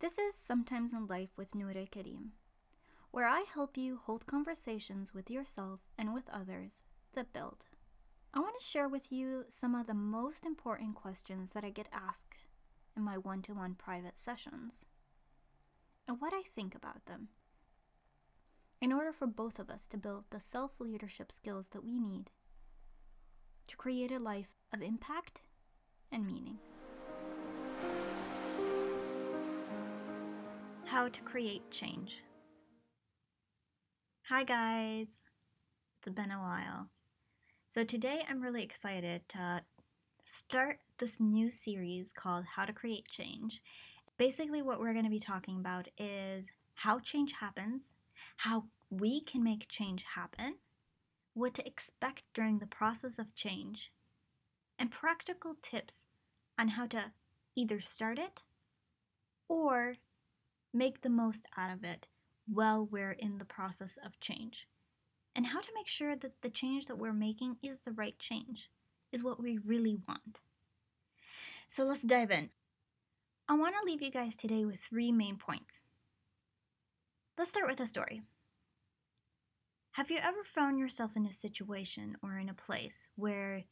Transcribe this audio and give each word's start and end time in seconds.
This 0.00 0.16
is 0.16 0.34
Sometimes 0.34 0.94
in 0.94 1.06
Life 1.06 1.28
with 1.36 1.54
Noura 1.54 1.84
Karim, 1.84 2.32
where 3.10 3.26
I 3.26 3.44
help 3.52 3.76
you 3.76 4.00
hold 4.02 4.26
conversations 4.26 5.12
with 5.12 5.30
yourself 5.30 5.80
and 5.98 6.14
with 6.14 6.26
others 6.30 6.80
that 7.12 7.34
build. 7.34 7.64
I 8.32 8.40
want 8.40 8.54
to 8.58 8.66
share 8.66 8.88
with 8.88 9.12
you 9.12 9.44
some 9.50 9.74
of 9.74 9.86
the 9.86 9.92
most 9.92 10.46
important 10.46 10.94
questions 10.94 11.50
that 11.52 11.64
I 11.64 11.68
get 11.68 11.90
asked 11.92 12.46
in 12.96 13.02
my 13.02 13.18
one 13.18 13.42
to 13.42 13.52
one 13.52 13.74
private 13.74 14.18
sessions 14.18 14.86
and 16.08 16.18
what 16.18 16.32
I 16.32 16.44
think 16.54 16.74
about 16.74 17.04
them. 17.04 17.28
In 18.80 18.94
order 18.94 19.12
for 19.12 19.26
both 19.26 19.58
of 19.58 19.68
us 19.68 19.86
to 19.88 19.98
build 19.98 20.24
the 20.30 20.40
self 20.40 20.80
leadership 20.80 21.30
skills 21.30 21.68
that 21.72 21.84
we 21.84 22.00
need 22.00 22.30
to 23.68 23.76
create 23.76 24.12
a 24.12 24.18
life 24.18 24.54
of 24.72 24.80
impact 24.80 25.42
and 26.10 26.26
meaning. 26.26 26.58
How 30.90 31.06
to 31.06 31.20
create 31.20 31.70
change. 31.70 32.16
Hi, 34.28 34.42
guys. 34.42 35.06
It's 35.96 36.12
been 36.12 36.32
a 36.32 36.40
while. 36.40 36.88
So, 37.68 37.84
today 37.84 38.24
I'm 38.28 38.40
really 38.40 38.64
excited 38.64 39.20
to 39.28 39.62
start 40.24 40.80
this 40.98 41.20
new 41.20 41.48
series 41.48 42.12
called 42.12 42.44
How 42.56 42.64
to 42.64 42.72
Create 42.72 43.06
Change. 43.06 43.62
Basically, 44.18 44.62
what 44.62 44.80
we're 44.80 44.92
going 44.92 45.04
to 45.04 45.10
be 45.12 45.20
talking 45.20 45.58
about 45.60 45.86
is 45.96 46.46
how 46.74 46.98
change 46.98 47.34
happens, 47.34 47.94
how 48.38 48.64
we 48.90 49.20
can 49.20 49.44
make 49.44 49.68
change 49.68 50.04
happen, 50.16 50.56
what 51.34 51.54
to 51.54 51.64
expect 51.64 52.24
during 52.34 52.58
the 52.58 52.66
process 52.66 53.16
of 53.16 53.36
change, 53.36 53.92
and 54.76 54.90
practical 54.90 55.54
tips 55.62 56.06
on 56.58 56.70
how 56.70 56.86
to 56.86 57.12
either 57.54 57.78
start 57.78 58.18
it 58.18 58.42
or 59.48 59.94
make 60.73 61.01
the 61.01 61.09
most 61.09 61.45
out 61.57 61.71
of 61.71 61.83
it 61.83 62.07
while 62.47 62.85
we're 62.85 63.13
in 63.13 63.37
the 63.37 63.45
process 63.45 63.97
of 64.05 64.19
change. 64.19 64.67
And 65.35 65.47
how 65.47 65.61
to 65.61 65.71
make 65.75 65.87
sure 65.87 66.15
that 66.15 66.41
the 66.41 66.49
change 66.49 66.85
that 66.85 66.97
we're 66.97 67.13
making 67.13 67.57
is 67.63 67.79
the 67.79 67.91
right 67.91 68.17
change, 68.19 68.69
is 69.11 69.23
what 69.23 69.41
we 69.41 69.57
really 69.65 69.97
want. 70.07 70.39
So 71.67 71.83
let's 71.83 72.03
dive 72.03 72.31
in. 72.31 72.49
I 73.47 73.55
want 73.55 73.75
to 73.75 73.85
leave 73.85 74.01
you 74.01 74.11
guys 74.11 74.35
today 74.35 74.65
with 74.65 74.79
three 74.79 75.11
main 75.11 75.37
points. 75.37 75.81
Let's 77.37 77.49
start 77.49 77.67
with 77.67 77.79
a 77.79 77.87
story. 77.87 78.21
Have 79.91 80.11
you 80.11 80.17
ever 80.17 80.43
found 80.43 80.79
yourself 80.79 81.11
in 81.15 81.25
a 81.25 81.33
situation 81.33 82.17
or 82.21 82.37
in 82.37 82.49
a 82.49 82.53
place 82.53 83.07
where 83.15 83.63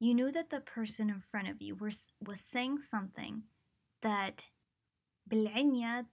you 0.00 0.14
knew 0.14 0.32
that 0.32 0.50
the 0.50 0.60
person 0.60 1.10
in 1.10 1.18
front 1.18 1.48
of 1.48 1.62
you 1.62 1.76
was, 1.76 2.10
was 2.20 2.40
saying 2.40 2.80
something 2.80 3.42
that 4.02 4.44
بالعنية 5.30 6.06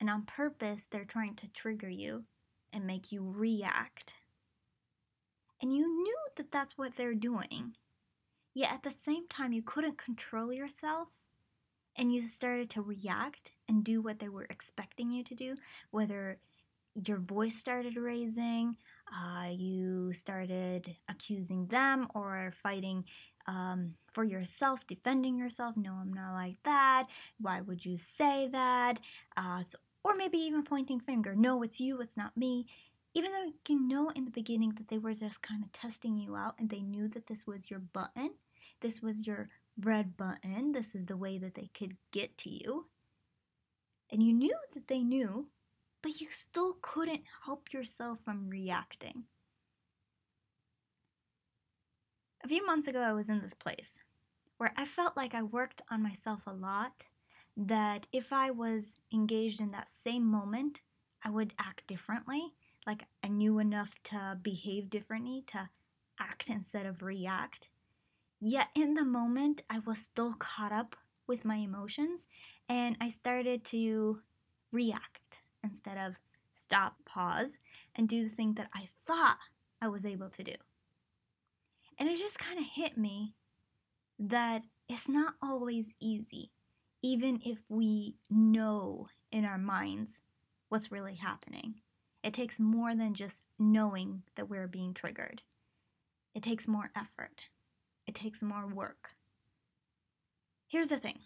and 0.00 0.10
on 0.10 0.22
purpose 0.22 0.86
they're 0.90 1.04
trying 1.04 1.34
to 1.36 1.48
trigger 1.48 1.88
you 1.88 2.24
and 2.72 2.86
make 2.86 3.12
you 3.12 3.22
react. 3.24 4.12
And 5.62 5.74
you 5.74 5.86
knew 6.02 6.18
that 6.36 6.52
that's 6.52 6.76
what 6.76 6.92
they're 6.96 7.14
doing. 7.14 7.72
Yet 8.54 8.72
at 8.72 8.82
the 8.82 8.90
same 8.90 9.26
time, 9.28 9.52
you 9.52 9.62
couldn't 9.62 9.98
control 9.98 10.52
yourself 10.52 11.08
and 11.96 12.12
you 12.12 12.28
started 12.28 12.70
to 12.70 12.82
react 12.82 13.50
and 13.68 13.84
do 13.84 14.02
what 14.02 14.18
they 14.18 14.28
were 14.28 14.46
expecting 14.50 15.10
you 15.10 15.24
to 15.24 15.34
do, 15.34 15.56
whether 15.90 16.38
your 17.06 17.18
voice 17.18 17.56
started 17.56 17.96
raising, 17.96 18.76
uh, 19.12 19.48
you 19.50 20.12
started 20.12 20.94
accusing 21.08 21.66
them 21.66 22.08
or 22.14 22.52
fighting 22.62 23.04
um, 23.46 23.94
for 24.12 24.24
yourself, 24.24 24.86
defending 24.86 25.38
yourself. 25.38 25.76
No, 25.76 25.92
I'm 25.92 26.12
not 26.12 26.32
like 26.32 26.56
that. 26.64 27.06
Why 27.40 27.60
would 27.60 27.84
you 27.84 27.96
say 27.96 28.48
that? 28.52 28.98
Uh, 29.36 29.62
or 30.06 30.14
maybe 30.14 30.38
even 30.38 30.62
pointing 30.62 31.00
finger. 31.00 31.34
No, 31.34 31.64
it's 31.64 31.80
you, 31.80 32.00
it's 32.00 32.16
not 32.16 32.36
me. 32.36 32.64
Even 33.14 33.32
though 33.32 33.52
you 33.68 33.80
know 33.80 34.10
in 34.10 34.24
the 34.24 34.30
beginning 34.30 34.72
that 34.76 34.86
they 34.86 34.98
were 34.98 35.14
just 35.14 35.42
kind 35.42 35.64
of 35.64 35.72
testing 35.72 36.16
you 36.16 36.36
out 36.36 36.54
and 36.60 36.70
they 36.70 36.80
knew 36.80 37.08
that 37.08 37.26
this 37.26 37.44
was 37.44 37.68
your 37.68 37.80
button, 37.80 38.30
this 38.82 39.02
was 39.02 39.26
your 39.26 39.48
red 39.80 40.16
button, 40.16 40.70
this 40.70 40.94
is 40.94 41.06
the 41.06 41.16
way 41.16 41.38
that 41.38 41.56
they 41.56 41.70
could 41.76 41.96
get 42.12 42.38
to 42.38 42.50
you. 42.50 42.86
And 44.12 44.22
you 44.22 44.32
knew 44.32 44.54
that 44.74 44.86
they 44.86 45.00
knew, 45.00 45.48
but 46.02 46.20
you 46.20 46.28
still 46.30 46.76
couldn't 46.80 47.22
help 47.44 47.72
yourself 47.72 48.20
from 48.24 48.48
reacting. 48.48 49.24
A 52.44 52.48
few 52.48 52.64
months 52.64 52.86
ago, 52.86 53.00
I 53.00 53.12
was 53.12 53.28
in 53.28 53.42
this 53.42 53.54
place 53.54 53.98
where 54.56 54.72
I 54.76 54.84
felt 54.84 55.16
like 55.16 55.34
I 55.34 55.42
worked 55.42 55.82
on 55.90 56.00
myself 56.00 56.42
a 56.46 56.52
lot, 56.52 57.06
that 57.56 58.06
if 58.12 58.32
I 58.32 58.50
was 58.50 58.96
engaged 59.12 59.60
in 59.60 59.68
that 59.68 59.90
same 59.90 60.24
moment, 60.24 60.80
I 61.24 61.30
would 61.30 61.54
act 61.58 61.86
differently. 61.86 62.52
Like 62.86 63.04
I 63.24 63.28
knew 63.28 63.58
enough 63.58 63.94
to 64.04 64.38
behave 64.40 64.90
differently, 64.90 65.44
to 65.48 65.68
act 66.20 66.50
instead 66.50 66.86
of 66.86 67.02
react. 67.02 67.68
Yet 68.40 68.68
in 68.74 68.94
the 68.94 69.04
moment, 69.04 69.62
I 69.70 69.80
was 69.80 69.98
still 69.98 70.34
caught 70.34 70.72
up 70.72 70.96
with 71.26 71.44
my 71.44 71.56
emotions 71.56 72.26
and 72.68 72.96
I 73.00 73.08
started 73.08 73.64
to 73.66 74.20
react 74.70 75.38
instead 75.64 75.96
of 75.98 76.14
stop, 76.54 76.96
pause, 77.04 77.56
and 77.94 78.08
do 78.08 78.28
the 78.28 78.34
thing 78.34 78.54
that 78.54 78.68
I 78.74 78.88
thought 79.06 79.38
I 79.80 79.88
was 79.88 80.04
able 80.04 80.30
to 80.30 80.44
do. 80.44 80.54
And 81.98 82.08
it 82.08 82.18
just 82.18 82.38
kind 82.38 82.58
of 82.58 82.66
hit 82.66 82.96
me 82.98 83.34
that 84.18 84.62
it's 84.88 85.08
not 85.08 85.34
always 85.42 85.92
easy, 86.00 86.50
even 87.02 87.40
if 87.44 87.58
we 87.68 88.16
know 88.30 89.08
in 89.30 89.44
our 89.44 89.58
minds 89.58 90.20
what's 90.68 90.92
really 90.92 91.16
happening. 91.16 91.76
It 92.22 92.34
takes 92.34 92.58
more 92.58 92.94
than 92.94 93.14
just 93.14 93.40
knowing 93.58 94.22
that 94.34 94.48
we're 94.48 94.66
being 94.66 94.94
triggered, 94.94 95.42
it 96.34 96.42
takes 96.42 96.66
more 96.66 96.90
effort, 96.96 97.48
it 98.06 98.14
takes 98.14 98.42
more 98.42 98.66
work. 98.66 99.10
Here's 100.68 100.88
the 100.88 100.98
thing 100.98 101.20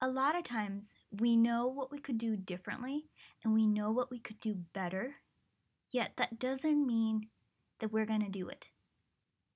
a 0.00 0.08
lot 0.08 0.36
of 0.36 0.44
times 0.44 0.94
we 1.18 1.36
know 1.36 1.66
what 1.66 1.90
we 1.90 1.98
could 1.98 2.18
do 2.18 2.36
differently 2.36 3.06
and 3.42 3.54
we 3.54 3.66
know 3.66 3.90
what 3.90 4.10
we 4.10 4.18
could 4.18 4.40
do 4.40 4.54
better, 4.72 5.16
yet 5.90 6.12
that 6.16 6.38
doesn't 6.38 6.86
mean 6.86 7.28
that 7.80 7.92
we're 7.92 8.06
going 8.06 8.24
to 8.24 8.30
do 8.30 8.48
it. 8.48 8.66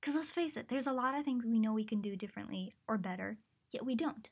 Because 0.01 0.15
let's 0.15 0.33
face 0.33 0.57
it, 0.57 0.69
there's 0.69 0.87
a 0.87 0.93
lot 0.93 1.19
of 1.19 1.25
things 1.25 1.45
we 1.45 1.59
know 1.59 1.73
we 1.73 1.85
can 1.85 2.01
do 2.01 2.17
differently 2.17 2.73
or 2.87 2.97
better, 2.97 3.37
yet 3.71 3.85
we 3.85 3.95
don't. 3.95 4.29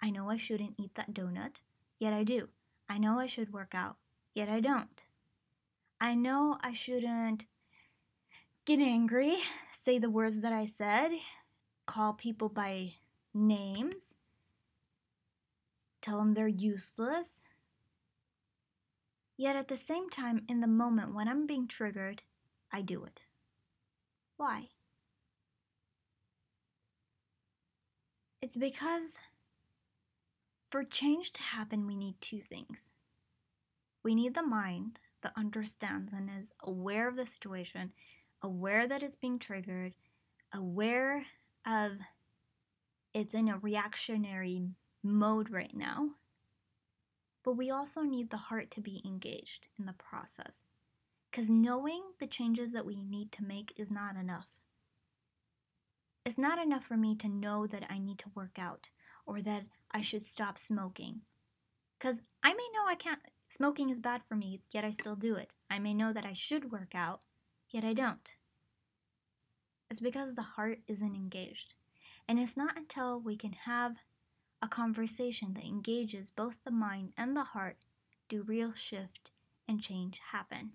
I 0.00 0.10
know 0.10 0.30
I 0.30 0.36
shouldn't 0.36 0.74
eat 0.78 0.94
that 0.94 1.12
donut, 1.12 1.56
yet 1.98 2.12
I 2.12 2.24
do. 2.24 2.48
I 2.88 2.98
know 2.98 3.18
I 3.18 3.26
should 3.26 3.52
work 3.52 3.74
out, 3.74 3.96
yet 4.34 4.48
I 4.48 4.60
don't. 4.60 5.02
I 6.00 6.14
know 6.14 6.58
I 6.62 6.72
shouldn't 6.72 7.44
get 8.64 8.78
angry, 8.78 9.38
say 9.72 9.98
the 9.98 10.10
words 10.10 10.40
that 10.40 10.52
I 10.52 10.66
said, 10.66 11.10
call 11.86 12.12
people 12.12 12.48
by 12.48 12.94
names, 13.34 14.14
tell 16.00 16.18
them 16.18 16.34
they're 16.34 16.46
useless. 16.48 17.40
Yet 19.36 19.56
at 19.56 19.68
the 19.68 19.76
same 19.76 20.10
time, 20.10 20.42
in 20.48 20.60
the 20.60 20.66
moment 20.66 21.14
when 21.14 21.28
I'm 21.28 21.46
being 21.46 21.66
triggered, 21.66 22.22
I 22.72 22.82
do 22.82 23.04
it. 23.04 23.20
Why? 24.36 24.68
It's 28.40 28.56
because 28.56 29.16
for 30.70 30.84
change 30.84 31.32
to 31.34 31.42
happen, 31.42 31.86
we 31.86 31.96
need 31.96 32.14
two 32.20 32.40
things. 32.40 32.90
We 34.02 34.14
need 34.14 34.34
the 34.34 34.42
mind 34.42 34.98
that 35.22 35.32
understands 35.36 36.12
and 36.12 36.30
is 36.40 36.52
aware 36.62 37.08
of 37.08 37.16
the 37.16 37.26
situation, 37.26 37.92
aware 38.42 38.86
that 38.86 39.02
it's 39.02 39.16
being 39.16 39.38
triggered, 39.38 39.92
aware 40.52 41.24
of 41.66 41.92
it's 43.14 43.34
in 43.34 43.48
a 43.48 43.58
reactionary 43.58 44.62
mode 45.02 45.50
right 45.50 45.74
now. 45.74 46.10
But 47.44 47.56
we 47.56 47.70
also 47.70 48.02
need 48.02 48.30
the 48.30 48.36
heart 48.36 48.70
to 48.72 48.80
be 48.80 49.02
engaged 49.04 49.68
in 49.78 49.86
the 49.86 49.94
process. 49.94 50.62
Because 51.30 51.50
knowing 51.50 52.02
the 52.20 52.26
changes 52.26 52.72
that 52.72 52.86
we 52.86 53.02
need 53.02 53.32
to 53.32 53.44
make 53.44 53.72
is 53.76 53.90
not 53.90 54.16
enough. 54.16 54.46
It's 56.24 56.38
not 56.38 56.58
enough 56.58 56.84
for 56.84 56.96
me 56.96 57.14
to 57.16 57.28
know 57.28 57.66
that 57.66 57.84
I 57.88 57.98
need 57.98 58.18
to 58.20 58.30
work 58.34 58.58
out 58.58 58.88
or 59.28 59.42
that 59.42 59.64
I 59.92 60.00
should 60.00 60.26
stop 60.26 60.58
smoking. 60.58 61.20
Because 61.98 62.22
I 62.42 62.48
may 62.48 62.68
know 62.74 62.86
I 62.88 62.94
can't, 62.94 63.20
smoking 63.50 63.90
is 63.90 64.00
bad 64.00 64.22
for 64.26 64.34
me, 64.34 64.62
yet 64.72 64.84
I 64.84 64.90
still 64.90 65.16
do 65.16 65.36
it. 65.36 65.50
I 65.70 65.78
may 65.78 65.92
know 65.92 66.12
that 66.12 66.24
I 66.24 66.32
should 66.32 66.72
work 66.72 66.94
out, 66.94 67.20
yet 67.70 67.84
I 67.84 67.92
don't. 67.92 68.26
It's 69.90 70.00
because 70.00 70.34
the 70.34 70.42
heart 70.42 70.80
isn't 70.88 71.14
engaged. 71.14 71.74
And 72.26 72.38
it's 72.38 72.56
not 72.56 72.76
until 72.76 73.20
we 73.20 73.36
can 73.36 73.52
have 73.52 73.96
a 74.62 74.68
conversation 74.68 75.54
that 75.54 75.64
engages 75.64 76.30
both 76.30 76.56
the 76.64 76.70
mind 76.70 77.12
and 77.16 77.36
the 77.36 77.44
heart 77.44 77.76
do 78.28 78.42
real 78.42 78.72
shift 78.74 79.30
and 79.68 79.80
change 79.80 80.20
happen. 80.32 80.72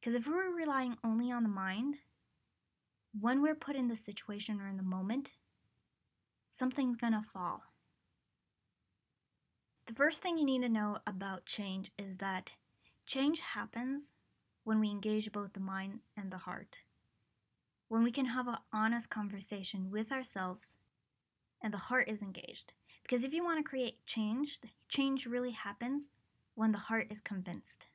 Because 0.00 0.14
if 0.14 0.26
we're 0.26 0.54
relying 0.54 0.96
only 1.04 1.30
on 1.30 1.42
the 1.42 1.48
mind, 1.48 1.96
when 3.18 3.42
we're 3.42 3.54
put 3.54 3.76
in 3.76 3.88
the 3.88 3.96
situation 3.96 4.60
or 4.60 4.68
in 4.68 4.76
the 4.76 4.82
moment, 4.82 5.30
something's 6.50 6.96
gonna 6.96 7.22
fall. 7.22 7.62
The 9.86 9.94
first 9.94 10.22
thing 10.22 10.38
you 10.38 10.44
need 10.44 10.62
to 10.62 10.68
know 10.68 10.98
about 11.06 11.46
change 11.46 11.90
is 11.98 12.16
that 12.18 12.50
change 13.06 13.40
happens 13.40 14.12
when 14.64 14.78
we 14.78 14.90
engage 14.90 15.32
both 15.32 15.52
the 15.52 15.60
mind 15.60 16.00
and 16.16 16.30
the 16.30 16.38
heart. 16.38 16.76
When 17.88 18.02
we 18.02 18.12
can 18.12 18.26
have 18.26 18.46
an 18.46 18.58
honest 18.72 19.10
conversation 19.10 19.90
with 19.90 20.12
ourselves 20.12 20.74
and 21.62 21.72
the 21.72 21.78
heart 21.78 22.08
is 22.08 22.22
engaged. 22.22 22.72
Because 23.02 23.24
if 23.24 23.32
you 23.32 23.42
want 23.42 23.58
to 23.58 23.68
create 23.68 24.06
change, 24.06 24.60
change 24.88 25.26
really 25.26 25.50
happens 25.50 26.08
when 26.54 26.72
the 26.72 26.78
heart 26.78 27.08
is 27.10 27.20
convinced. 27.20 27.86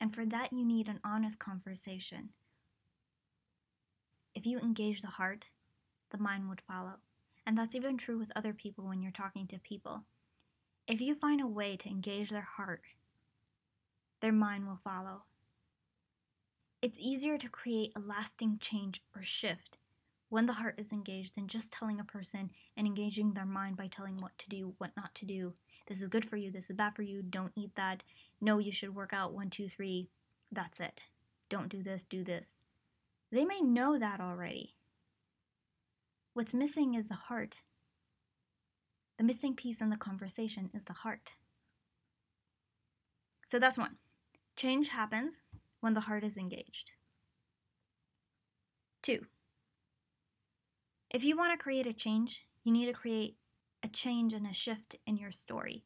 And 0.00 0.12
for 0.12 0.26
that, 0.26 0.52
you 0.52 0.64
need 0.64 0.88
an 0.88 0.98
honest 1.04 1.38
conversation. 1.38 2.30
If 4.34 4.46
you 4.46 4.58
engage 4.58 5.00
the 5.00 5.06
heart, 5.06 5.46
the 6.12 6.18
mind 6.18 6.48
would 6.48 6.60
follow. 6.60 6.94
And 7.44 7.58
that's 7.58 7.74
even 7.74 7.96
true 7.96 8.18
with 8.18 8.30
other 8.36 8.52
people 8.52 8.84
when 8.84 9.02
you're 9.02 9.10
talking 9.10 9.48
to 9.48 9.58
people. 9.58 10.04
If 10.86 11.00
you 11.00 11.14
find 11.14 11.40
a 11.40 11.46
way 11.46 11.76
to 11.76 11.88
engage 11.88 12.30
their 12.30 12.46
heart, 12.56 12.82
their 14.20 14.32
mind 14.32 14.66
will 14.66 14.76
follow. 14.76 15.24
It's 16.80 16.98
easier 17.00 17.38
to 17.38 17.48
create 17.48 17.92
a 17.96 18.00
lasting 18.00 18.58
change 18.60 19.02
or 19.16 19.22
shift 19.22 19.78
when 20.28 20.46
the 20.46 20.54
heart 20.54 20.76
is 20.78 20.92
engaged 20.92 21.34
than 21.34 21.46
just 21.46 21.70
telling 21.70 22.00
a 22.00 22.04
person 22.04 22.50
and 22.76 22.86
engaging 22.86 23.34
their 23.34 23.44
mind 23.44 23.76
by 23.76 23.86
telling 23.86 24.16
what 24.16 24.36
to 24.38 24.48
do, 24.48 24.74
what 24.78 24.90
not 24.96 25.14
to 25.14 25.26
do. 25.26 25.52
This 25.86 26.00
is 26.00 26.08
good 26.08 26.24
for 26.24 26.36
you, 26.36 26.50
this 26.50 26.70
is 26.70 26.76
bad 26.76 26.94
for 26.94 27.02
you, 27.02 27.22
don't 27.22 27.52
eat 27.56 27.74
that. 27.76 28.02
No, 28.40 28.58
you 28.58 28.72
should 28.72 28.94
work 28.94 29.12
out 29.12 29.34
one, 29.34 29.50
two, 29.50 29.68
three. 29.68 30.08
That's 30.50 30.80
it. 30.80 31.02
Don't 31.48 31.68
do 31.68 31.82
this, 31.82 32.04
do 32.04 32.24
this. 32.24 32.56
They 33.30 33.44
may 33.44 33.60
know 33.60 33.98
that 33.98 34.20
already. 34.20 34.74
What's 36.34 36.54
missing 36.54 36.94
is 36.94 37.08
the 37.08 37.14
heart. 37.14 37.56
The 39.18 39.24
missing 39.24 39.54
piece 39.54 39.80
in 39.80 39.90
the 39.90 39.96
conversation 39.96 40.70
is 40.72 40.84
the 40.84 40.94
heart. 40.94 41.32
So 43.46 43.58
that's 43.58 43.76
one. 43.76 43.96
Change 44.56 44.88
happens 44.88 45.42
when 45.80 45.92
the 45.92 46.00
heart 46.00 46.24
is 46.24 46.38
engaged. 46.38 46.92
Two, 49.02 49.26
if 51.10 51.22
you 51.22 51.36
want 51.36 51.52
to 51.52 51.62
create 51.62 51.86
a 51.86 51.92
change, 51.92 52.46
you 52.64 52.72
need 52.72 52.86
to 52.86 52.92
create 52.92 53.36
a 53.82 53.88
change 53.88 54.32
and 54.32 54.46
a 54.46 54.54
shift 54.54 54.96
in 55.06 55.18
your 55.18 55.32
story. 55.32 55.84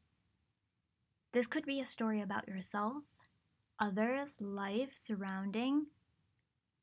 This 1.32 1.48
could 1.48 1.66
be 1.66 1.80
a 1.80 1.86
story 1.86 2.20
about 2.22 2.46
yourself, 2.46 3.02
others, 3.80 4.34
life, 4.38 4.92
surrounding, 4.94 5.86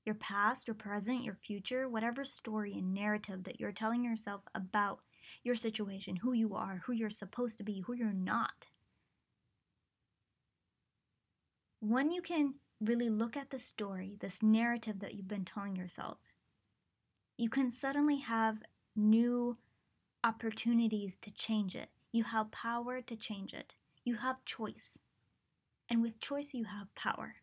your 0.05 0.15
past, 0.15 0.67
your 0.67 0.75
present, 0.75 1.23
your 1.23 1.35
future, 1.35 1.87
whatever 1.87 2.23
story 2.25 2.73
and 2.73 2.93
narrative 2.93 3.43
that 3.43 3.59
you're 3.59 3.71
telling 3.71 4.03
yourself 4.03 4.43
about 4.53 4.99
your 5.43 5.55
situation, 5.55 6.17
who 6.17 6.33
you 6.33 6.55
are, 6.55 6.81
who 6.85 6.93
you're 6.93 7.09
supposed 7.09 7.57
to 7.57 7.63
be, 7.63 7.81
who 7.81 7.93
you're 7.93 8.13
not. 8.13 8.67
When 11.79 12.11
you 12.11 12.21
can 12.21 12.55
really 12.79 13.09
look 13.09 13.35
at 13.37 13.49
the 13.49 13.59
story, 13.59 14.15
this 14.19 14.41
narrative 14.41 14.99
that 14.99 15.15
you've 15.15 15.27
been 15.27 15.45
telling 15.45 15.75
yourself, 15.75 16.17
you 17.37 17.49
can 17.49 17.71
suddenly 17.71 18.17
have 18.19 18.61
new 18.95 19.57
opportunities 20.23 21.17
to 21.21 21.31
change 21.31 21.75
it. 21.75 21.89
You 22.11 22.23
have 22.23 22.51
power 22.51 23.01
to 23.01 23.15
change 23.15 23.53
it. 23.53 23.75
You 24.05 24.15
have 24.15 24.45
choice. 24.45 24.97
And 25.89 26.01
with 26.01 26.19
choice, 26.19 26.53
you 26.53 26.65
have 26.65 26.93
power. 26.95 27.35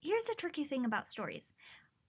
Here's 0.00 0.24
the 0.24 0.34
tricky 0.36 0.64
thing 0.64 0.84
about 0.84 1.08
stories. 1.08 1.52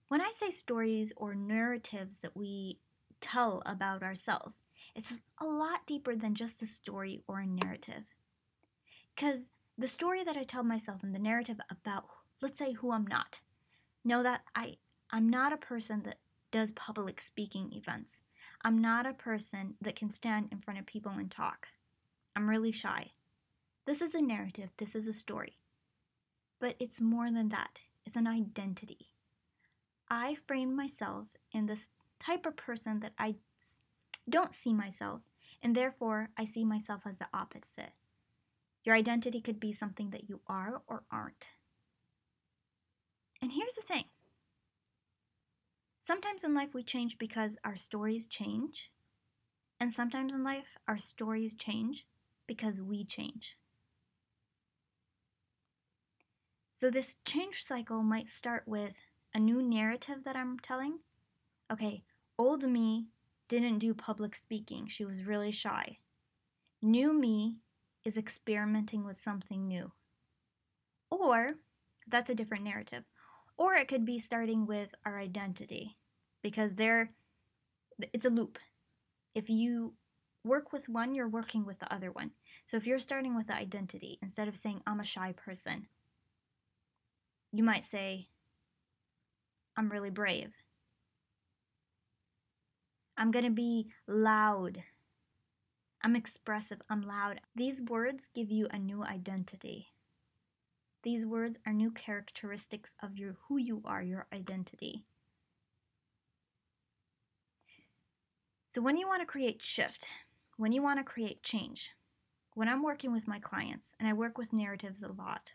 When 0.08 0.20
I 0.20 0.32
say 0.38 0.50
stories 0.50 1.12
or 1.16 1.34
narratives 1.34 2.18
that 2.22 2.36
we 2.36 2.78
tell 3.20 3.62
about 3.66 4.02
ourselves, 4.02 4.54
it's 4.94 5.12
a 5.38 5.44
lot 5.44 5.86
deeper 5.86 6.14
than 6.14 6.34
just 6.34 6.62
a 6.62 6.66
story 6.66 7.22
or 7.26 7.40
a 7.40 7.46
narrative. 7.46 8.04
Because 9.14 9.48
the 9.76 9.88
story 9.88 10.22
that 10.24 10.36
I 10.36 10.44
tell 10.44 10.62
myself 10.62 11.02
and 11.02 11.14
the 11.14 11.18
narrative 11.18 11.58
about, 11.68 12.04
let's 12.40 12.58
say, 12.58 12.72
who 12.72 12.92
I'm 12.92 13.06
not, 13.06 13.40
know 14.04 14.22
that 14.22 14.42
I, 14.54 14.76
I'm 15.10 15.28
not 15.28 15.52
a 15.52 15.56
person 15.56 16.02
that 16.04 16.18
does 16.52 16.70
public 16.72 17.20
speaking 17.20 17.72
events. 17.72 18.22
I'm 18.62 18.78
not 18.80 19.06
a 19.06 19.14
person 19.14 19.74
that 19.80 19.96
can 19.96 20.10
stand 20.10 20.48
in 20.52 20.58
front 20.58 20.78
of 20.78 20.86
people 20.86 21.12
and 21.12 21.30
talk. 21.30 21.68
I'm 22.36 22.48
really 22.48 22.72
shy. 22.72 23.12
This 23.86 24.00
is 24.00 24.14
a 24.14 24.22
narrative, 24.22 24.70
this 24.78 24.94
is 24.94 25.08
a 25.08 25.12
story. 25.12 25.59
But 26.60 26.76
it's 26.78 27.00
more 27.00 27.30
than 27.32 27.48
that, 27.48 27.80
it's 28.04 28.16
an 28.16 28.26
identity. 28.26 29.08
I 30.08 30.36
frame 30.46 30.76
myself 30.76 31.28
in 31.52 31.66
this 31.66 31.88
type 32.22 32.44
of 32.46 32.56
person 32.56 33.00
that 33.00 33.12
I 33.18 33.36
don't 34.28 34.54
see 34.54 34.72
myself, 34.74 35.22
and 35.62 35.74
therefore 35.74 36.28
I 36.36 36.44
see 36.44 36.64
myself 36.64 37.02
as 37.06 37.18
the 37.18 37.28
opposite. 37.32 37.92
Your 38.84 38.94
identity 38.94 39.40
could 39.40 39.58
be 39.58 39.72
something 39.72 40.10
that 40.10 40.28
you 40.28 40.40
are 40.46 40.82
or 40.86 41.02
aren't. 41.10 41.46
And 43.42 43.52
here's 43.52 43.74
the 43.74 43.82
thing 43.82 44.04
Sometimes 46.00 46.44
in 46.44 46.54
life 46.54 46.74
we 46.74 46.82
change 46.82 47.18
because 47.18 47.56
our 47.64 47.76
stories 47.76 48.26
change, 48.26 48.90
and 49.78 49.92
sometimes 49.92 50.32
in 50.32 50.42
life 50.42 50.78
our 50.88 50.98
stories 50.98 51.54
change 51.54 52.06
because 52.46 52.80
we 52.80 53.04
change. 53.04 53.56
So, 56.80 56.88
this 56.88 57.16
change 57.26 57.62
cycle 57.62 58.02
might 58.02 58.30
start 58.30 58.62
with 58.66 58.94
a 59.34 59.38
new 59.38 59.60
narrative 59.60 60.24
that 60.24 60.34
I'm 60.34 60.58
telling. 60.58 61.00
Okay, 61.70 62.04
old 62.38 62.62
me 62.62 63.08
didn't 63.50 63.80
do 63.80 63.92
public 63.92 64.34
speaking, 64.34 64.86
she 64.88 65.04
was 65.04 65.24
really 65.24 65.52
shy. 65.52 65.98
New 66.80 67.12
me 67.12 67.58
is 68.06 68.16
experimenting 68.16 69.04
with 69.04 69.20
something 69.20 69.68
new. 69.68 69.92
Or, 71.10 71.56
that's 72.08 72.30
a 72.30 72.34
different 72.34 72.64
narrative. 72.64 73.04
Or 73.58 73.74
it 73.74 73.86
could 73.86 74.06
be 74.06 74.18
starting 74.18 74.64
with 74.64 74.88
our 75.04 75.18
identity 75.18 75.98
because 76.42 76.76
they're 76.76 77.10
it's 78.14 78.24
a 78.24 78.30
loop. 78.30 78.58
If 79.34 79.50
you 79.50 79.92
work 80.44 80.72
with 80.72 80.88
one, 80.88 81.14
you're 81.14 81.28
working 81.28 81.66
with 81.66 81.78
the 81.78 81.92
other 81.92 82.10
one. 82.10 82.30
So 82.64 82.78
if 82.78 82.86
you're 82.86 83.00
starting 83.00 83.36
with 83.36 83.48
the 83.48 83.54
identity, 83.54 84.18
instead 84.22 84.48
of 84.48 84.56
saying 84.56 84.80
I'm 84.86 85.00
a 85.00 85.04
shy 85.04 85.34
person, 85.36 85.86
you 87.52 87.64
might 87.64 87.84
say 87.84 88.28
I'm 89.76 89.90
really 89.90 90.10
brave. 90.10 90.52
I'm 93.16 93.30
going 93.30 93.44
to 93.44 93.50
be 93.50 93.88
loud. 94.06 94.82
I'm 96.02 96.16
expressive. 96.16 96.80
I'm 96.88 97.02
loud. 97.02 97.40
These 97.54 97.82
words 97.82 98.30
give 98.34 98.50
you 98.50 98.66
a 98.70 98.78
new 98.78 99.04
identity. 99.04 99.88
These 101.02 101.26
words 101.26 101.58
are 101.66 101.72
new 101.72 101.90
characteristics 101.90 102.94
of 103.02 103.18
your 103.18 103.36
who 103.48 103.58
you 103.58 103.82
are, 103.84 104.02
your 104.02 104.26
identity. 104.32 105.04
So 108.68 108.80
when 108.80 108.96
you 108.96 109.08
want 109.08 109.20
to 109.20 109.26
create 109.26 109.62
shift, 109.62 110.06
when 110.56 110.72
you 110.72 110.82
want 110.82 110.98
to 110.98 111.04
create 111.04 111.42
change, 111.42 111.90
when 112.54 112.68
I'm 112.68 112.82
working 112.82 113.12
with 113.12 113.26
my 113.26 113.38
clients, 113.38 113.94
and 113.98 114.08
I 114.08 114.12
work 114.12 114.38
with 114.38 114.52
narratives 114.52 115.02
a 115.02 115.08
lot, 115.08 115.50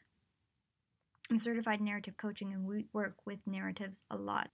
I'm 1.30 1.40
certified 1.40 1.82
narrative 1.82 2.18
coaching 2.18 2.54
and 2.54 2.66
we 2.66 2.86
work 2.94 3.16
with 3.26 3.40
narratives 3.48 4.04
a 4.12 4.16
lot. 4.16 4.50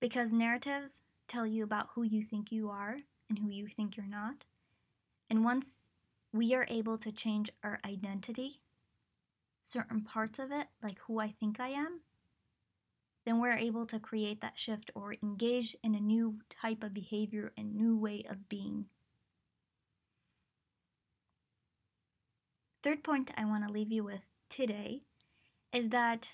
Because 0.00 0.32
narratives 0.32 1.02
tell 1.26 1.46
you 1.46 1.64
about 1.64 1.88
who 1.94 2.02
you 2.02 2.22
think 2.22 2.52
you 2.52 2.70
are 2.70 2.98
and 3.28 3.38
who 3.38 3.50
you 3.50 3.66
think 3.66 3.96
you're 3.96 4.06
not. 4.06 4.44
And 5.28 5.44
once 5.44 5.88
we 6.32 6.54
are 6.54 6.66
able 6.68 6.98
to 6.98 7.10
change 7.10 7.50
our 7.64 7.80
identity, 7.84 8.60
certain 9.62 10.02
parts 10.02 10.38
of 10.38 10.52
it, 10.52 10.68
like 10.82 10.98
who 11.06 11.20
I 11.20 11.34
think 11.38 11.58
I 11.58 11.68
am, 11.68 12.00
then 13.24 13.40
we're 13.40 13.52
able 13.56 13.86
to 13.86 14.00
create 14.00 14.40
that 14.40 14.58
shift 14.58 14.90
or 14.94 15.14
engage 15.22 15.76
in 15.82 15.94
a 15.94 16.00
new 16.00 16.38
type 16.50 16.82
of 16.82 16.94
behavior 16.94 17.52
and 17.56 17.74
new 17.74 17.96
way 17.96 18.24
of 18.28 18.48
being. 18.48 18.86
Third 22.82 23.04
point 23.04 23.30
I 23.36 23.44
want 23.44 23.64
to 23.66 23.72
leave 23.72 23.92
you 23.92 24.02
with 24.02 24.31
today 24.52 25.02
is 25.72 25.88
that 25.88 26.28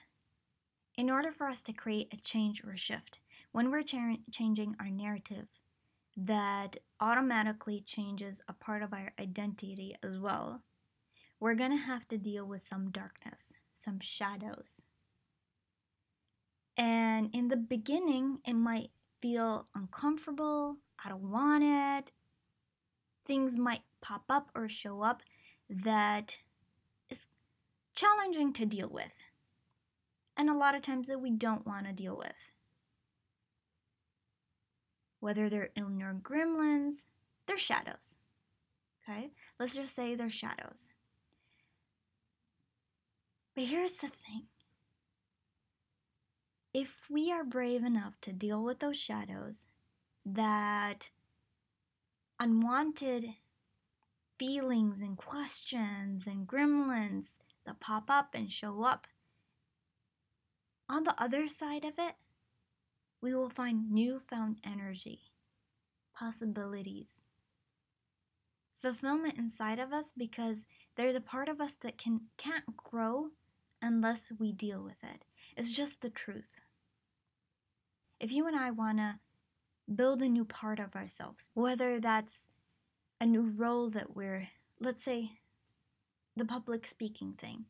in 0.96 1.08
order 1.08 1.32
for 1.32 1.48
us 1.48 1.62
to 1.62 1.72
create 1.72 2.12
a 2.12 2.16
change 2.16 2.62
or 2.64 2.72
a 2.72 2.76
shift, 2.76 3.20
when 3.52 3.70
we're 3.70 3.82
cha- 3.82 4.16
changing 4.30 4.74
our 4.80 4.90
narrative, 4.90 5.46
that 6.16 6.76
automatically 7.00 7.80
changes 7.80 8.42
a 8.48 8.52
part 8.52 8.82
of 8.82 8.92
our 8.92 9.12
identity 9.18 9.96
as 10.02 10.18
well 10.18 10.62
we're 11.40 11.54
going 11.54 11.70
to 11.70 11.76
have 11.76 12.06
to 12.08 12.18
deal 12.18 12.44
with 12.44 12.66
some 12.66 12.90
darkness, 12.90 13.52
some 13.72 14.00
shadows. 14.00 14.82
And 16.76 17.30
in 17.32 17.48
the 17.48 17.56
beginning, 17.56 18.38
it 18.44 18.54
might 18.54 18.90
feel 19.20 19.66
uncomfortable. 19.74 20.76
I 21.04 21.08
don't 21.08 21.30
want 21.30 21.64
it. 21.64 22.12
Things 23.24 23.56
might 23.56 23.82
pop 24.00 24.24
up 24.28 24.50
or 24.54 24.68
show 24.68 25.02
up 25.02 25.22
that 25.68 26.36
challenging 27.98 28.52
to 28.54 28.66
deal 28.66 28.88
with. 28.88 29.12
And 30.36 30.48
a 30.50 30.54
lot 30.54 30.74
of 30.76 30.82
times 30.82 31.08
that 31.08 31.20
we 31.20 31.30
don't 31.32 31.66
want 31.66 31.86
to 31.86 31.92
deal 31.92 32.16
with. 32.16 32.32
whether 35.20 35.48
they're 35.48 35.70
inner 35.76 36.14
gremlins, 36.14 37.04
they're 37.46 37.58
shadows. 37.58 38.14
Okay? 39.08 39.30
Let's 39.58 39.74
just 39.74 39.94
say 39.94 40.14
they're 40.14 40.30
shadows. 40.30 40.88
But 43.54 43.64
here's 43.64 43.94
the 43.94 44.08
thing 44.08 44.46
if 46.74 46.90
we 47.10 47.32
are 47.32 47.44
brave 47.44 47.82
enough 47.84 48.20
to 48.22 48.32
deal 48.32 48.62
with 48.62 48.78
those 48.80 48.98
shadows, 48.98 49.66
that 50.24 51.08
unwanted 52.38 53.30
feelings 54.38 55.00
and 55.00 55.16
questions 55.16 56.26
and 56.26 56.46
gremlins 56.46 57.32
that 57.68 57.80
pop 57.80 58.10
up 58.10 58.30
and 58.34 58.50
show 58.50 58.82
up, 58.82 59.06
on 60.88 61.04
the 61.04 61.14
other 61.22 61.48
side 61.48 61.84
of 61.84 61.94
it, 61.98 62.14
we 63.20 63.34
will 63.34 63.50
find 63.50 63.90
newfound 63.90 64.56
energy, 64.64 65.20
possibilities, 66.18 67.20
fulfillment 68.74 69.36
inside 69.36 69.78
of 69.78 69.92
us 69.92 70.12
because 70.16 70.66
there's 70.96 71.16
a 71.16 71.20
part 71.20 71.48
of 71.48 71.60
us 71.60 71.72
that 71.82 71.98
can 71.98 72.22
can't 72.36 72.76
grow 72.76 73.28
unless 73.82 74.32
we 74.38 74.52
deal 74.52 74.82
with 74.82 75.02
it. 75.02 75.24
It's 75.56 75.72
just 75.72 76.00
the 76.00 76.10
truth. 76.10 76.60
If 78.18 78.32
you 78.32 78.46
and 78.46 78.56
I 78.56 78.70
want 78.70 78.98
to 78.98 79.16
build 79.94 80.22
a 80.22 80.28
new 80.28 80.44
part 80.44 80.80
of 80.80 80.96
ourselves, 80.96 81.50
whether 81.54 82.00
that's 82.00 82.48
a 83.20 83.26
new 83.26 83.42
role 83.42 83.90
that 83.90 84.16
we're, 84.16 84.48
let's 84.80 85.04
say, 85.04 85.32
the 86.37 86.45
public 86.45 86.87
speaking 86.87 87.33
thing. 87.33 87.65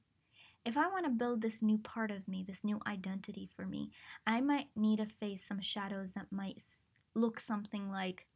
If 0.66 0.78
I 0.78 0.88
want 0.88 1.06
to 1.06 1.12
build 1.12 1.42
this 1.42 1.62
new 1.62 1.78
part 1.78 2.10
of 2.10 2.28
me, 2.28 2.44
this 2.48 2.64
new 2.64 2.80
identity 2.88 3.50
for 3.54 3.66
me, 3.66 3.92
I 4.26 4.40
might 4.40 4.70
need 4.76 5.00
to 5.00 5.06
face 5.06 5.46
some 5.46 5.60
shadows 5.62 6.12
that 6.14 6.32
might 6.32 6.62
look 7.16 7.40
something 7.40 7.92
like, 7.92 8.28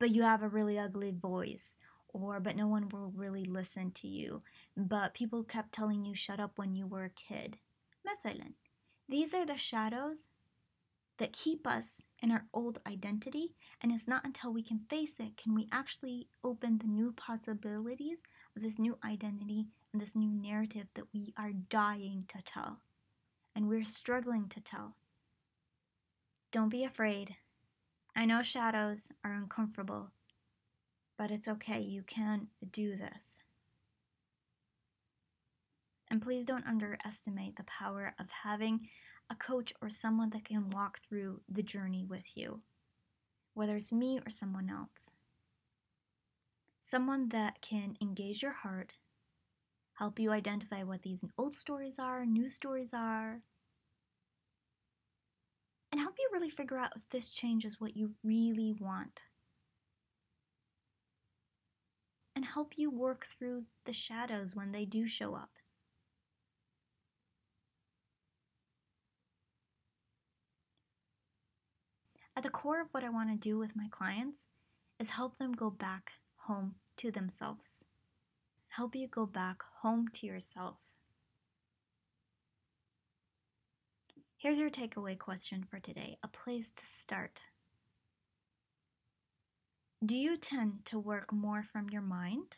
but 0.00 0.10
you 0.10 0.22
have 0.22 0.42
a 0.42 0.48
really 0.48 0.78
ugly 0.78 1.12
voice, 1.12 1.76
or 2.08 2.40
but 2.40 2.56
no 2.56 2.66
one 2.66 2.88
will 2.88 3.12
really 3.14 3.44
listen 3.44 3.92
to 3.92 4.08
you, 4.08 4.42
but 4.76 5.14
people 5.14 5.44
kept 5.44 5.72
telling 5.72 6.04
you 6.04 6.14
shut 6.14 6.40
up 6.40 6.52
when 6.56 6.74
you 6.74 6.86
were 6.86 7.04
a 7.04 7.10
kid. 7.10 7.58
مثلا, 8.06 8.52
these 9.08 9.34
are 9.34 9.46
the 9.46 9.56
shadows 9.56 10.28
that 11.18 11.32
keep 11.32 11.66
us 11.66 12.02
in 12.22 12.30
our 12.32 12.46
old 12.52 12.80
identity, 12.86 13.54
and 13.80 13.92
it's 13.92 14.08
not 14.08 14.24
until 14.24 14.52
we 14.52 14.62
can 14.62 14.80
face 14.90 15.20
it 15.20 15.36
can 15.36 15.54
we 15.54 15.68
actually 15.70 16.28
open 16.42 16.78
the 16.78 16.86
new 16.86 17.12
possibilities 17.12 18.22
of 18.22 18.26
this 18.61 18.79
new 18.79 18.97
identity 19.03 19.67
and 19.91 20.01
this 20.01 20.15
new 20.15 20.29
narrative 20.29 20.87
that 20.95 21.13
we 21.13 21.33
are 21.37 21.51
dying 21.51 22.25
to 22.29 22.41
tell, 22.43 22.79
and 23.55 23.67
we're 23.67 23.83
struggling 23.83 24.47
to 24.49 24.61
tell. 24.61 24.95
Don't 26.51 26.69
be 26.69 26.83
afraid. 26.83 27.35
I 28.15 28.25
know 28.25 28.41
shadows 28.41 29.09
are 29.23 29.33
uncomfortable, 29.33 30.11
but 31.17 31.31
it's 31.31 31.47
okay, 31.47 31.81
you 31.81 32.03
can 32.03 32.47
do 32.71 32.95
this. 32.95 33.23
And 36.09 36.21
please 36.21 36.45
don't 36.45 36.67
underestimate 36.67 37.57
the 37.57 37.63
power 37.63 38.13
of 38.19 38.27
having 38.43 38.87
a 39.29 39.35
coach 39.35 39.73
or 39.81 39.89
someone 39.89 40.29
that 40.29 40.45
can 40.45 40.69
walk 40.69 40.99
through 41.01 41.41
the 41.49 41.63
journey 41.63 42.05
with 42.07 42.23
you, 42.35 42.61
whether 43.53 43.75
it's 43.75 43.91
me 43.91 44.19
or 44.25 44.29
someone 44.29 44.69
else. 44.69 45.11
Someone 46.87 47.29
that 47.29 47.63
can 47.63 47.97
engage 47.99 48.43
your 48.43 48.51
heart, 48.51 48.93
help 49.95 50.19
you 50.19 50.31
identify 50.31 50.83
what 50.83 51.01
these 51.01 51.25
old 51.35 51.55
stories 51.55 51.97
are, 51.97 52.27
new 52.27 52.47
stories 52.47 52.91
are, 52.93 53.41
and 55.91 55.99
help 55.99 56.13
you 56.19 56.29
really 56.31 56.51
figure 56.51 56.77
out 56.77 56.91
if 56.95 57.01
this 57.09 57.31
change 57.31 57.65
is 57.65 57.81
what 57.81 57.97
you 57.97 58.11
really 58.23 58.75
want. 58.79 59.21
And 62.35 62.45
help 62.45 62.73
you 62.75 62.91
work 62.91 63.25
through 63.35 63.63
the 63.87 63.93
shadows 63.93 64.55
when 64.55 64.71
they 64.71 64.85
do 64.85 65.07
show 65.07 65.33
up. 65.33 65.49
At 72.37 72.43
the 72.43 72.49
core 72.49 72.79
of 72.79 72.89
what 72.91 73.03
I 73.03 73.09
want 73.09 73.31
to 73.31 73.49
do 73.49 73.57
with 73.57 73.75
my 73.75 73.87
clients 73.89 74.41
is 74.99 75.09
help 75.09 75.39
them 75.39 75.51
go 75.53 75.71
back 75.71 76.11
home 76.47 76.75
to 76.97 77.11
themselves. 77.11 77.65
Help 78.69 78.95
you 78.95 79.07
go 79.07 79.25
back 79.25 79.61
home 79.81 80.07
to 80.13 80.27
yourself. 80.27 80.77
Here's 84.37 84.59
your 84.59 84.69
takeaway 84.69 85.17
question 85.17 85.65
for 85.69 85.79
today 85.79 86.17
a 86.23 86.27
place 86.27 86.69
to 86.75 86.85
start. 86.85 87.39
Do 90.05 90.15
you 90.15 90.37
tend 90.37 90.85
to 90.85 90.99
work 90.99 91.33
more 91.33 91.63
from 91.63 91.89
your 91.89 92.01
mind? 92.01 92.57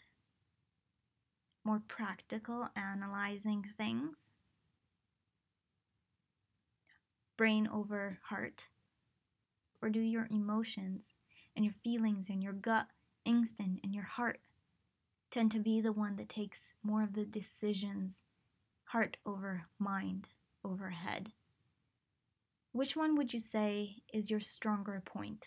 More 1.64 1.82
practical, 1.88 2.68
analyzing 2.76 3.64
things? 3.78 4.18
Brain 7.38 7.70
over 7.72 8.20
heart? 8.28 8.64
Or 9.82 9.90
do 9.90 10.02
your 10.02 10.28
emotions 10.32 11.04
and 11.56 11.64
your 11.64 11.76
feelings 11.84 12.30
and 12.30 12.44
your 12.44 12.54
gut 12.54 12.88
instinct 13.28 13.82
and 13.84 13.94
your 13.94 14.06
heart 14.06 14.40
tend 15.30 15.52
to 15.52 15.60
be 15.60 15.82
the 15.82 15.92
one 15.92 16.16
that 16.16 16.30
takes 16.30 16.74
more 16.82 17.04
of 17.04 17.14
the 17.14 17.26
decisions, 17.26 18.24
heart 18.86 19.18
over 19.26 19.64
mind 19.78 20.30
over 20.64 20.90
head? 20.90 21.34
Which 22.72 22.96
one 22.96 23.16
would 23.18 23.34
you 23.34 23.40
say 23.40 23.98
is 24.14 24.30
your 24.30 24.40
stronger 24.40 25.02
point, 25.06 25.46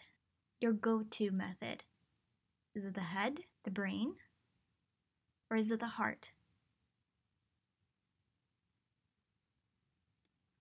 your 0.60 0.72
go 0.72 1.02
to 1.10 1.30
method? 1.30 1.84
Is 2.74 2.84
it 2.84 2.94
the 2.94 3.00
head, 3.00 3.40
the 3.64 3.70
brain, 3.70 4.14
or 5.50 5.56
is 5.56 5.70
it 5.70 5.80
the 5.80 5.86
heart? 5.86 6.32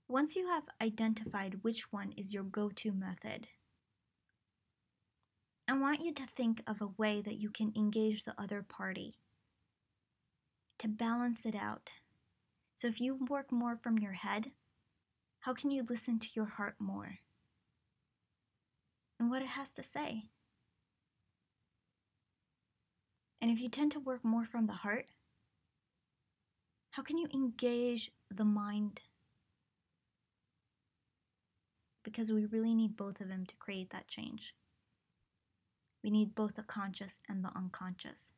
Once 0.07 0.35
you 0.35 0.47
have 0.47 0.63
identified 0.81 1.59
which 1.61 1.91
one 1.91 2.11
is 2.17 2.33
your 2.33 2.43
go 2.43 2.69
to 2.69 2.91
method, 2.91 3.47
I 5.69 5.73
want 5.73 6.03
you 6.03 6.11
to 6.15 6.23
think 6.25 6.63
of 6.65 6.81
a 6.81 6.89
way 6.97 7.21
that 7.21 7.37
you 7.37 7.51
can 7.51 7.71
engage 7.75 8.23
the 8.23 8.33
other 8.41 8.65
party 8.67 9.13
to 10.79 10.87
balance 10.87 11.41
it 11.45 11.53
out. 11.53 11.91
So 12.73 12.87
if 12.87 12.99
you 12.99 13.19
work 13.29 13.51
more 13.51 13.75
from 13.75 13.99
your 13.99 14.13
head, 14.13 14.49
how 15.41 15.53
can 15.53 15.69
you 15.69 15.85
listen 15.87 16.17
to 16.17 16.27
your 16.33 16.47
heart 16.47 16.73
more 16.79 17.19
and 19.19 19.29
what 19.29 19.43
it 19.43 19.49
has 19.49 19.71
to 19.73 19.83
say? 19.83 20.23
And 23.39 23.51
if 23.51 23.59
you 23.59 23.69
tend 23.69 23.91
to 23.91 23.99
work 23.99 24.25
more 24.25 24.45
from 24.45 24.65
the 24.65 24.73
heart, 24.73 25.05
how 26.89 27.03
can 27.03 27.19
you 27.19 27.27
engage 27.31 28.11
the 28.31 28.43
mind? 28.43 29.01
Because 32.03 32.31
we 32.31 32.45
really 32.45 32.73
need 32.73 32.97
both 32.97 33.21
of 33.21 33.27
them 33.27 33.45
to 33.45 33.55
create 33.57 33.91
that 33.91 34.07
change. 34.07 34.55
We 36.03 36.09
need 36.09 36.35
both 36.35 36.55
the 36.55 36.63
conscious 36.63 37.19
and 37.27 37.43
the 37.43 37.51
unconscious. 37.55 38.31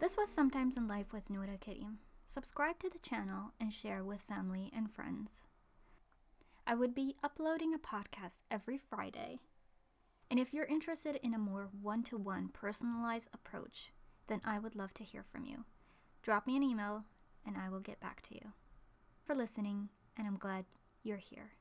This 0.00 0.16
was 0.16 0.28
Sometimes 0.28 0.76
in 0.76 0.88
Life 0.88 1.12
with 1.12 1.30
Noura 1.30 1.56
Karim. 1.58 1.98
Subscribe 2.26 2.78
to 2.80 2.90
the 2.90 2.98
channel 2.98 3.52
and 3.60 3.72
share 3.72 4.02
with 4.02 4.22
family 4.22 4.70
and 4.74 4.92
friends. 4.92 5.30
I 6.66 6.74
would 6.74 6.94
be 6.94 7.16
uploading 7.22 7.72
a 7.72 7.78
podcast 7.78 8.40
every 8.50 8.76
Friday. 8.76 9.38
And 10.30 10.40
if 10.40 10.52
you're 10.52 10.64
interested 10.64 11.20
in 11.22 11.32
a 11.32 11.38
more 11.38 11.68
one 11.80 12.02
to 12.04 12.18
one 12.18 12.48
personalized 12.48 13.28
approach, 13.32 13.92
then 14.26 14.40
I 14.44 14.58
would 14.58 14.74
love 14.74 14.92
to 14.94 15.04
hear 15.04 15.24
from 15.30 15.44
you. 15.44 15.64
Drop 16.22 16.46
me 16.46 16.56
an 16.56 16.62
email 16.62 17.04
and 17.46 17.56
I 17.56 17.68
will 17.68 17.80
get 17.80 18.00
back 18.00 18.20
to 18.22 18.34
you. 18.34 18.52
For 19.24 19.34
listening, 19.34 19.90
and 20.16 20.26
I'm 20.26 20.38
glad 20.38 20.64
you're 21.02 21.18
here. 21.18 21.54